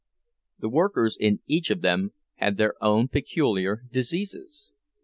The 0.57 0.67
workers 0.69 1.15
in 1.15 1.41
each 1.45 1.69
of 1.69 1.81
them 1.81 2.13
had 2.37 2.57
their 2.57 2.73
own 2.83 3.07
peculiar 3.07 3.83
diseases. 3.91 4.73